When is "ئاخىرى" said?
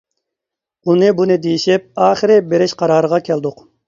2.05-2.39